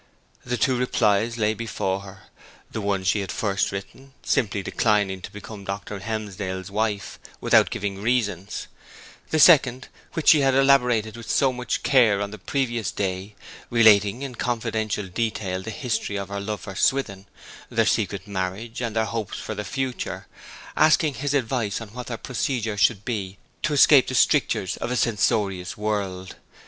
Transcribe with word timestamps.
The 0.43 0.57
two 0.57 0.75
replies 0.75 1.37
lay 1.37 1.53
before 1.53 1.99
her 2.01 2.23
the 2.71 2.81
one 2.81 3.03
she 3.03 3.19
had 3.19 3.31
first 3.31 3.71
written, 3.71 4.13
simply 4.23 4.63
declining 4.63 5.21
to 5.21 5.31
become 5.31 5.63
Dr. 5.63 5.99
Helmsdale's 5.99 6.71
wife, 6.71 7.19
without 7.39 7.69
giving 7.69 8.01
reasons; 8.01 8.65
the 9.29 9.37
second, 9.39 9.89
which 10.13 10.29
she 10.29 10.39
had 10.39 10.55
elaborated 10.55 11.15
with 11.15 11.29
so 11.29 11.53
much 11.53 11.83
care 11.83 12.19
on 12.19 12.31
the 12.31 12.39
previous 12.39 12.89
day, 12.91 13.35
relating 13.69 14.23
in 14.23 14.33
confidential 14.33 15.05
detail 15.07 15.61
the 15.61 15.69
history 15.69 16.15
of 16.15 16.29
her 16.29 16.39
love 16.39 16.61
for 16.61 16.73
Swithin, 16.73 17.27
their 17.69 17.85
secret 17.85 18.27
marriage, 18.27 18.81
and 18.81 18.95
their 18.95 19.05
hopes 19.05 19.37
for 19.37 19.53
the 19.53 19.63
future; 19.63 20.25
asking 20.75 21.13
his 21.13 21.35
advice 21.35 21.79
on 21.79 21.89
what 21.89 22.07
their 22.07 22.17
procedure 22.17 22.75
should 22.75 23.05
be 23.05 23.37
to 23.61 23.71
escape 23.73 24.07
the 24.07 24.15
strictures 24.15 24.77
of 24.77 24.89
a 24.89 24.95
censorious 24.95 25.77
world. 25.77 26.37